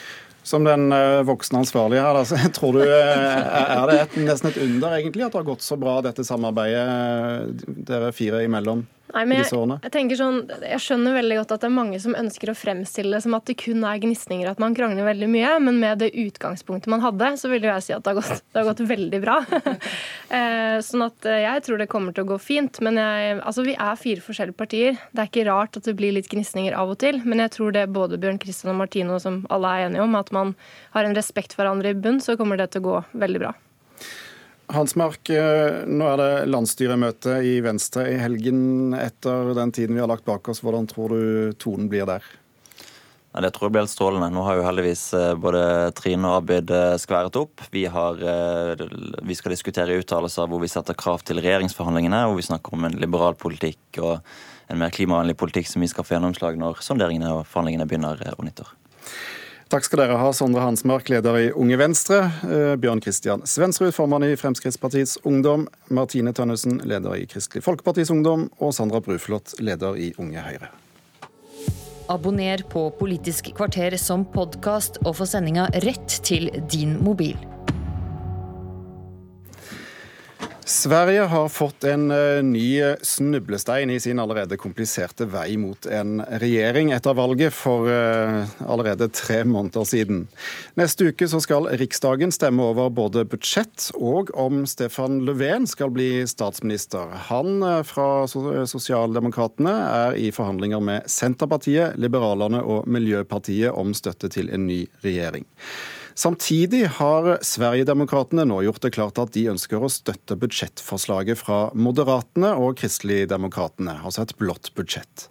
Som 0.47 0.67
den 0.67 0.93
eh, 0.95 1.23
voksne 1.27 1.65
ansvarlige 1.65 2.05
her, 2.05 2.21
altså, 2.23 2.39
tror 2.59 2.79
du, 2.79 2.83
eh, 2.87 3.57
er 3.67 3.87
det 3.91 4.01
et, 4.05 4.19
nesten 4.29 4.53
et 4.53 4.61
under 4.63 4.99
egentlig 4.99 5.27
at 5.27 5.35
det 5.35 5.43
har 5.43 5.49
gått 5.51 5.67
så 5.67 5.79
bra, 5.81 5.99
dette 6.07 6.27
samarbeidet 6.27 7.67
dere 7.89 8.13
fire 8.15 8.45
imellom? 8.47 8.87
Nei, 9.15 9.23
men 9.29 9.39
jeg, 9.39 9.49
jeg, 9.55 9.91
tenker 9.95 10.19
sånn, 10.19 10.41
jeg 10.67 10.83
skjønner 10.83 11.15
veldig 11.15 11.37
godt 11.39 11.53
at 11.55 11.63
det 11.63 11.69
er 11.69 11.75
mange 11.77 11.99
som 12.03 12.17
ønsker 12.19 12.51
å 12.51 12.57
fremstille 12.59 13.15
det 13.15 13.23
som 13.23 13.37
at 13.39 13.47
det 13.47 13.55
kun 13.61 13.85
er 13.87 14.01
gnisninger, 14.03 14.49
at 14.51 14.61
man 14.63 14.75
krangler 14.77 15.07
veldig 15.07 15.29
mye. 15.31 15.53
Men 15.63 15.79
med 15.83 16.03
det 16.03 16.11
utgangspunktet 16.11 16.91
man 16.91 17.05
hadde, 17.05 17.31
så 17.39 17.51
vil 17.53 17.65
jeg 17.69 17.85
si 17.87 17.95
at 17.95 18.03
det 18.03 18.13
har 18.13 18.19
gått, 18.19 18.43
det 18.51 18.61
har 18.61 18.69
gått 18.73 18.85
veldig 18.95 19.23
bra. 19.25 19.41
Eh, 20.27 20.81
sånn 20.83 21.05
at 21.05 21.27
eh, 21.31 21.45
jeg 21.45 21.63
tror 21.63 21.79
det 21.79 21.87
kommer 21.87 22.11
til 22.13 22.25
å 22.25 22.29
gå 22.33 22.37
fint. 22.43 22.81
Men 22.83 22.99
jeg, 22.99 23.37
altså, 23.47 23.63
vi 23.63 23.77
er 23.79 24.01
fire 24.01 24.25
forskjellige 24.25 24.59
partier. 24.59 24.97
Det 25.15 25.23
er 25.23 25.31
ikke 25.31 25.45
rart 25.47 25.79
at 25.79 25.87
det 25.87 25.95
blir 25.97 26.17
litt 26.17 26.27
gnisninger 26.33 26.75
av 26.75 26.91
og 26.93 26.99
til. 27.01 27.21
Men 27.23 27.45
jeg 27.45 27.53
tror 27.55 27.77
det 27.77 27.85
både 27.95 28.19
Bjørn 28.21 28.41
Kristian 28.43 28.73
og 28.75 28.81
Martino, 28.81 29.21
som 29.23 29.45
alle 29.55 29.71
er 29.71 29.87
enige 29.87 30.03
om, 30.03 30.19
at 30.19 30.33
man 30.35 30.57
har 30.97 31.07
en 31.07 31.15
respekt 31.17 31.55
for 31.55 31.63
hverandre 31.63 31.95
i 31.95 31.99
bunn, 31.99 32.19
så 32.25 32.35
kommer 32.41 32.59
det 32.59 32.73
til 32.75 32.83
å 32.83 32.89
gå 32.89 32.99
veldig 33.23 33.45
bra. 33.45 33.55
Hansmark, 34.75 35.29
Mark, 35.29 35.87
nå 35.87 36.07
er 36.11 36.19
det 36.19 36.31
landsstyremøte 36.51 37.37
i 37.47 37.61
Venstre 37.63 38.09
i 38.11 38.17
helgen. 38.19 38.97
Etter 38.99 39.53
den 39.55 39.71
tiden 39.75 39.95
vi 39.95 40.03
har 40.03 40.11
lagt 40.11 40.27
bak 40.27 40.49
oss, 40.51 40.63
hvordan 40.65 40.89
tror 40.91 41.15
du 41.15 41.53
tonen 41.61 41.87
blir 41.93 42.09
der? 42.09 42.25
Ja, 43.37 43.43
det 43.45 43.53
tror 43.53 43.69
jeg 43.69 43.77
blir 43.77 43.85
helt 43.85 43.93
strålende. 43.93 44.31
Nå 44.33 44.43
har 44.47 44.57
jo 44.57 44.65
heldigvis 44.65 45.05
eh, 45.15 45.35
både 45.37 45.63
Trine 45.99 46.31
og 46.31 46.39
Abid 46.41 46.73
eh, 46.73 46.97
skværet 46.99 47.37
opp. 47.37 47.63
Vi, 47.71 47.85
har, 47.93 48.23
vi 49.29 49.37
skal 49.37 49.53
diskutere 49.53 49.99
uttalelser 50.01 50.49
hvor 50.49 50.63
vi 50.63 50.73
setter 50.73 50.97
krav 50.97 51.21
til 51.29 51.43
regjeringsforhandlingene, 51.45 52.25
hvor 52.27 52.41
vi 52.41 52.47
snakker 52.49 52.75
om 52.75 52.89
en 52.89 52.97
liberal 52.97 53.37
politikk 53.37 54.01
og 54.01 54.15
en 54.73 54.81
mer 54.81 54.95
klimavennlig 54.95 55.37
politikk 55.39 55.69
som 55.71 55.85
vi 55.85 55.91
skal 55.93 56.07
få 56.07 56.17
gjennomslag 56.17 56.57
når 56.59 56.81
sonderingene 56.83 57.35
og 57.37 57.45
forhandlingene 57.47 57.87
begynner 57.87 58.25
om 58.35 58.49
nyttår. 58.49 58.73
Takk 59.67 59.83
skal 59.83 59.99
dere 60.05 60.17
ha, 60.21 60.29
Sondre 60.31 60.63
Hansmark, 60.63 61.09
leder 61.11 61.37
i 61.41 61.47
Unge 61.51 61.75
Venstre, 61.81 62.21
eh, 62.47 62.77
Bjørn 62.79 63.01
Kristian 63.03 63.43
Svensrud, 63.51 63.91
formann 63.97 64.23
i 64.23 64.37
Fremskrittspartiets 64.39 65.17
Ungdom, 65.27 65.67
Martine 65.91 66.31
Tønnesen, 66.31 66.79
leder 66.87 67.17
i 67.19 67.27
Kristelig 67.27 67.65
Folkepartis 67.67 68.13
Ungdom, 68.15 68.47
og 68.63 68.71
Sandra 68.75 69.01
Bruflot, 69.03 69.57
leder 69.59 69.99
i 69.99 70.13
Unge 70.23 70.39
Høyre. 70.39 70.71
Abonner 72.07 72.63
på 72.71 72.85
Politisk 72.95 73.51
kvarter 73.59 73.99
som 73.99 74.23
podkast, 74.31 75.03
og 75.03 75.19
få 75.19 75.27
sendinga 75.27 75.67
rett 75.83 76.21
til 76.23 76.47
din 76.71 76.95
mobil. 77.03 77.35
Sverige 80.67 81.21
har 81.21 81.49
fått 81.49 81.85
en 81.85 82.11
eh, 82.11 82.43
ny 82.43 82.83
snublestein 83.03 83.91
i 83.91 84.01
sin 84.03 84.19
allerede 84.19 84.57
kompliserte 84.59 85.29
vei 85.31 85.53
mot 85.63 85.87
en 85.87 86.19
regjering 86.43 86.89
etter 86.91 87.15
valget 87.15 87.55
for 87.55 87.87
eh, 87.87 88.41
allerede 88.67 89.07
tre 89.15 89.45
måneder 89.47 89.87
siden. 89.87 90.25
Neste 90.75 91.13
uke 91.13 91.29
skal 91.31 91.69
Riksdagen 91.79 92.35
stemme 92.35 92.67
over 92.67 92.91
både 92.91 93.23
budsjett 93.31 93.93
og 93.95 94.33
om 94.35 94.65
Stefan 94.67 95.21
Löfven 95.29 95.69
skal 95.71 95.93
bli 95.95 96.27
statsminister. 96.27 97.15
Han 97.29 97.63
eh, 97.63 97.85
fra 97.87 98.27
Sosialdemokratene 98.27 99.77
er 99.85 100.19
i 100.19 100.33
forhandlinger 100.35 100.83
med 100.83 101.07
Senterpartiet, 101.07 101.95
Liberalerne 101.95 102.65
og 102.67 102.91
Miljøpartiet 102.91 103.71
om 103.71 103.95
støtte 103.95 104.35
til 104.35 104.51
en 104.51 104.67
ny 104.67 104.83
regjering. 105.07 105.47
Samtidig 106.17 106.87
har 106.97 107.27
Sverigedemokraterna 107.45 108.47
nå 108.49 108.63
gjort 108.65 108.81
det 108.87 108.95
klart 108.97 109.19
at 109.21 109.35
de 109.35 109.43
ønsker 109.53 109.83
å 109.85 109.91
støtte 109.93 110.39
budsjettforslaget 110.41 111.37
fra 111.43 111.59
Moderatene 111.77 112.55
og 112.57 112.79
Kristeligdemokratene, 112.81 113.99
altså 114.01 114.25
et 114.25 114.33
blått 114.41 114.71
budsjett. 114.79 115.27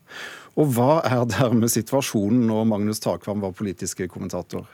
Og 0.54 0.76
hva 0.78 1.00
er 1.10 1.26
dermed 1.32 1.74
situasjonen 1.74 2.46
når 2.52 2.68
Magnus 2.70 3.02
Takvam 3.02 3.42
var 3.42 3.56
politiske 3.58 4.06
kommentator? 4.12 4.70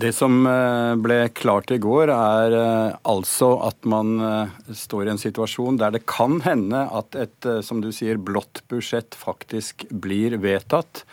Det 0.00 0.12
som 0.14 0.44
eh, 0.46 0.94
ble 1.02 1.18
klart 1.34 1.72
i 1.74 1.80
går, 1.82 2.12
er 2.14 2.56
eh, 2.56 2.96
altså 3.10 3.52
at 3.66 3.84
man 3.88 4.16
eh, 4.22 4.72
står 4.76 5.08
i 5.08 5.12
en 5.14 5.20
situasjon 5.20 5.80
der 5.80 5.96
det 5.96 6.04
kan 6.08 6.38
hende 6.44 6.84
at 6.96 7.18
et, 7.18 7.50
som 7.66 7.82
du 7.82 7.90
sier, 7.92 8.20
blått 8.20 8.62
budsjett 8.70 9.18
faktisk 9.18 9.84
blir 9.90 10.38
vedtatt. 10.40 11.04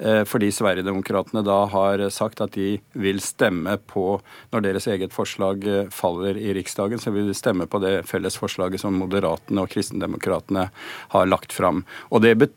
Eh, 0.00 0.22
fordi 0.24 0.48
Sverigedemokraterna 0.52 1.42
da 1.44 1.58
har 1.68 2.02
sagt 2.10 2.40
at 2.40 2.56
de 2.56 2.78
vil 2.96 3.20
stemme 3.20 3.76
på 3.84 4.20
Når 4.50 4.64
deres 4.64 4.86
eget 4.88 5.12
forslag 5.12 5.66
eh, 5.68 5.92
faller 5.92 6.38
i 6.40 6.54
Riksdagen, 6.56 6.98
så 6.98 7.12
vil 7.12 7.28
de 7.28 7.36
stemme 7.36 7.68
på 7.68 7.78
det 7.84 8.06
felles 8.08 8.38
forslaget 8.40 8.80
som 8.80 8.96
Moderatene 8.96 9.64
og 9.64 9.70
Kristendemokratene 9.70 10.70
har 11.12 11.28
lagt 11.28 11.52
fram. 11.52 11.84
Og 12.10 12.24
det 12.24 12.50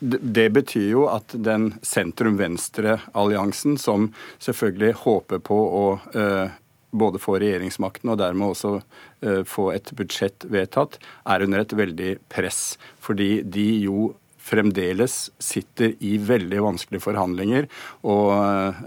det 0.00 0.48
betyr 0.48 0.86
jo 0.94 1.02
at 1.12 1.34
den 1.36 1.74
sentrum-venstre-alliansen, 1.84 3.76
som 3.76 4.08
selvfølgelig 4.40 4.94
håper 5.02 5.42
på 5.44 5.58
å 5.60 5.84
eh, 6.16 6.54
både 6.90 7.20
få 7.22 7.36
regjeringsmakten 7.40 8.10
og 8.10 8.18
dermed 8.22 8.54
også 8.54 8.78
eh, 8.78 9.42
få 9.44 9.70
et 9.74 9.92
budsjett 9.96 10.46
vedtatt, 10.48 10.96
er 11.28 11.44
under 11.44 11.62
et 11.62 11.76
veldig 11.76 12.14
press. 12.32 12.78
Fordi 13.04 13.42
de 13.44 13.68
jo 13.84 14.14
fremdeles 14.40 15.30
sitter 15.38 15.94
i 15.98 16.16
veldig 16.18 16.62
vanskelige 16.64 17.04
forhandlinger. 17.04 17.68
Og 18.08 18.32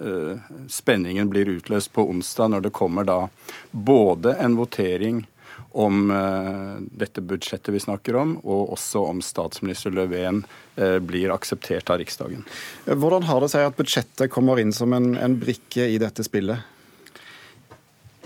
uh, 0.02 0.42
spenningen 0.72 1.30
blir 1.32 1.52
utløst 1.58 1.94
på 1.94 2.08
onsdag 2.10 2.54
når 2.54 2.68
det 2.68 2.76
kommer 2.76 3.08
da 3.08 3.20
både 3.72 4.36
en 4.42 4.58
votering 4.60 5.24
om 5.74 6.12
uh, 6.12 6.78
dette 6.94 7.22
budsjettet 7.26 7.74
vi 7.74 7.82
snakker 7.82 8.18
om, 8.20 8.36
og 8.44 8.76
også 8.76 9.06
om 9.10 9.22
statsminister 9.26 9.94
Löfven 9.94 10.44
uh, 10.78 11.00
blir 11.02 11.34
akseptert 11.34 11.90
av 11.90 12.02
Riksdagen. 12.02 12.46
Hvordan 12.86 13.26
har 13.30 13.42
det 13.42 13.54
seg 13.54 13.70
at 13.70 13.80
budsjettet 13.80 14.34
kommer 14.34 14.62
inn 14.62 14.74
som 14.76 14.94
en, 14.94 15.14
en 15.18 15.40
brikke 15.42 15.88
i 15.90 15.98
dette 16.02 16.26
spillet? 16.26 16.73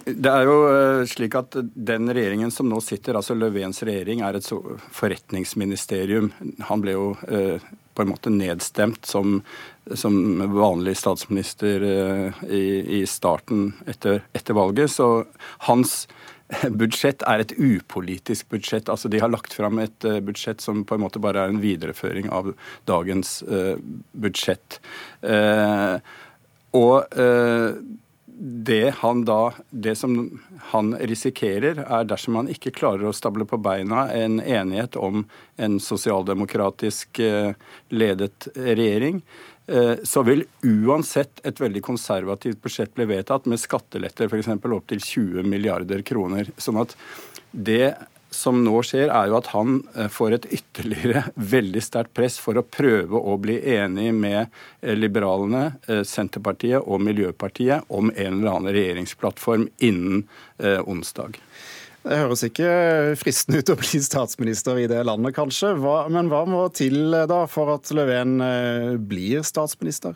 Det 0.07 0.31
er 0.31 0.45
jo 0.47 0.59
eh, 0.71 1.01
slik 1.09 1.35
at 1.35 1.57
Den 1.59 2.07
regjeringen 2.15 2.51
som 2.53 2.69
nå 2.71 2.79
sitter, 2.83 3.17
altså 3.19 3.35
Løvens 3.35 3.81
regjering, 3.83 4.21
er 4.23 4.37
et 4.37 4.47
forretningsministerium. 4.95 6.31
Han 6.69 6.83
ble 6.83 6.95
jo 6.95 7.09
eh, 7.27 7.65
på 7.97 8.05
en 8.05 8.11
måte 8.13 8.31
nedstemt 8.31 9.09
som, 9.09 9.41
som 9.99 10.15
vanlig 10.53 10.95
statsminister 11.01 11.83
eh, 11.89 12.39
i, 12.47 12.63
i, 12.99 13.03
starten 13.09 13.73
etter, 13.89 14.21
etter 14.37 14.55
valget. 14.55 14.93
Så 14.95 15.25
hans 15.67 15.99
budsjett 16.71 17.25
er 17.27 17.43
et 17.43 17.55
upolitisk 17.59 18.47
budsjett. 18.55 18.87
Altså 18.87 19.11
De 19.11 19.19
har 19.19 19.33
lagt 19.33 19.57
fram 19.59 19.83
et 19.83 20.11
budsjett 20.23 20.63
som 20.63 20.85
på 20.87 20.95
en 20.95 21.03
måte 21.03 21.19
bare 21.19 21.43
er 21.43 21.51
en 21.51 21.63
videreføring 21.63 22.31
av 22.31 22.53
dagens 22.87 23.41
budsjett. 24.15 24.79
Og 26.77 27.17
det 28.39 28.89
han 28.99 29.25
da 29.25 29.53
Det 29.69 29.95
som 29.95 30.39
han 30.71 30.93
risikerer, 30.95 31.79
er 31.81 32.05
dersom 32.05 32.35
han 32.37 32.49
ikke 32.51 32.73
klarer 32.75 33.09
å 33.09 33.15
stable 33.15 33.47
på 33.49 33.57
beina 33.57 34.07
en 34.13 34.39
enighet 34.39 34.95
om 34.95 35.23
en 35.57 35.79
sosialdemokratisk 35.81 37.19
eh, 37.19 37.55
ledet 37.89 38.47
regjering, 38.55 39.23
eh, 39.65 39.95
så 40.03 40.21
vil 40.27 40.45
uansett 40.61 41.41
et 41.47 41.61
veldig 41.61 41.81
konservativt 41.89 42.61
budsjett 42.61 42.93
bli 42.93 43.07
vedtatt 43.09 43.49
med 43.49 43.61
skatteletter 43.61 44.29
f.eks. 44.29 44.53
opptil 44.53 45.01
20 45.01 45.49
milliarder 45.49 46.05
kroner. 46.05 46.51
Sånn 46.57 46.81
at 46.83 46.93
det 47.51 47.95
som 48.37 48.59
nå 48.63 48.81
skjer, 48.85 49.09
er 49.09 49.31
jo 49.31 49.37
at 49.39 49.49
han 49.55 49.79
eh, 49.95 50.09
får 50.13 50.37
et 50.37 50.47
ytterligere 50.59 51.23
veldig 51.55 51.83
sterkt 51.83 52.13
press 52.17 52.37
for 52.41 52.59
å 52.59 52.65
prøve 52.65 53.17
å 53.17 53.37
bli 53.41 53.57
enig 53.77 54.11
med 54.15 54.45
eh, 54.45 54.93
liberalene, 54.97 55.71
eh, 55.87 56.03
Senterpartiet 56.07 56.85
og 56.85 57.01
Miljøpartiet 57.05 57.89
om 57.89 58.11
en 58.13 58.39
eller 58.39 58.53
annen 58.53 58.75
regjeringsplattform 58.75 59.67
innen 59.83 60.23
onsdag. 60.57 61.37
Det 62.07 62.17
høres 62.17 62.41
ikke 62.45 62.69
fristende 63.19 63.59
ut 63.61 63.71
å 63.73 63.77
bli 63.77 63.99
statsminister 64.01 64.79
i 64.79 64.87
det 64.89 65.01
landet, 65.05 65.35
kanskje. 65.35 65.73
Hva, 65.81 65.99
men 66.13 66.29
hva 66.31 66.45
må 66.49 66.63
til 66.73 67.11
da 67.29 67.41
for 67.51 67.73
at 67.75 67.91
Löfven 67.93 68.39
blir 69.09 69.43
statsminister? 69.45 70.15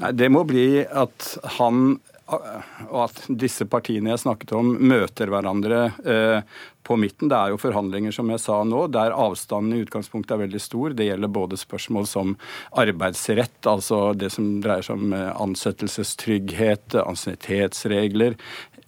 Nei, 0.00 0.12
Det 0.16 0.28
må 0.32 0.44
bli 0.48 0.84
at 0.84 1.32
han 1.58 1.96
og 2.30 2.98
at 3.02 3.24
disse 3.28 3.66
partiene 3.68 4.12
jeg 4.12 4.22
snakket 4.22 4.54
om, 4.56 4.70
møter 4.78 5.30
hverandre 5.32 5.80
eh, 6.06 6.60
på 6.86 6.96
midten. 6.98 7.28
Det 7.30 7.38
er 7.38 7.52
jo 7.52 7.60
forhandlinger, 7.60 8.14
som 8.14 8.30
jeg 8.32 8.42
sa 8.42 8.60
nå, 8.66 8.84
der 8.94 9.14
avstanden 9.14 9.76
i 9.76 9.82
utgangspunktet 9.84 10.34
er 10.36 10.42
veldig 10.44 10.62
stor. 10.62 10.94
Det 10.96 11.08
gjelder 11.08 11.32
både 11.34 11.58
spørsmål 11.60 12.06
som 12.08 12.34
arbeidsrett, 12.78 13.58
altså 13.68 14.00
det 14.18 14.32
som 14.34 14.48
dreier 14.64 14.86
seg 14.86 15.02
om 15.02 15.16
eh, 15.18 15.28
ansettelsestrygghet, 15.44 16.98
ansiennitetsregler. 17.02 18.38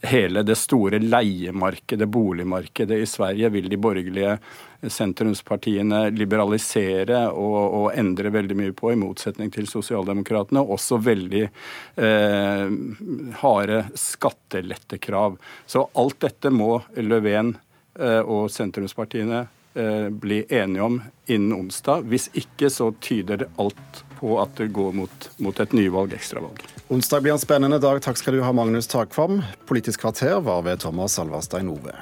Hele 0.05 0.43
det 0.45 0.57
store 0.61 0.99
leiemarkedet, 1.01 2.09
boligmarkedet 2.13 2.99
i 3.01 3.07
Sverige, 3.09 3.49
vil 3.55 3.69
de 3.73 3.79
borgerlige 3.81 4.35
sentrumspartiene 4.93 6.11
liberalisere 6.13 7.23
og, 7.31 7.57
og, 7.63 7.87
endre 7.97 8.33
veldig 8.35 8.57
mye 8.59 8.75
på, 8.77 8.93
i 8.93 9.01
motsetning 9.01 9.53
til 9.55 9.69
sosialdemokratene. 9.71 10.61
Også 10.61 10.99
veldig 11.01 11.45
eh, 11.47 12.77
harde 13.41 13.81
skattelettekrav. 13.99 15.39
Så 15.67 15.87
alt 15.97 16.21
dette 16.27 16.53
må 16.53 16.77
Löfven 17.01 17.55
eh, 17.99 18.21
og 18.21 18.51
sentrumspartiene 18.53 19.47
bli 20.11 20.45
enige 20.49 20.83
om 20.83 21.01
innen 21.27 21.53
onsdag. 21.57 22.05
Hvis 22.11 22.29
ikke 22.39 22.71
så 22.71 22.93
tyder 23.03 23.43
det 23.43 23.49
alt 23.59 24.03
på 24.21 24.37
at 24.43 24.57
det 24.57 24.71
går 24.77 24.93
mot, 24.97 25.31
mot 25.43 25.61
et 25.61 25.75
nyvalg, 25.77 26.15
ekstravalg. 26.17 26.63
Onsdag 26.89 27.25
blir 27.25 27.35
en 27.35 27.43
spennende 27.43 27.81
dag. 27.83 28.01
Takk 28.05 28.21
skal 28.21 28.39
du 28.39 28.43
ha, 28.45 28.53
Magnus 28.55 28.89
Takvam. 28.91 29.43
Politisk 29.69 30.05
kvarter 30.05 30.39
var 30.45 30.63
ved 30.67 30.85
Thomas 30.85 31.19
Alvarstein 31.19 31.73
Ove. 31.73 31.97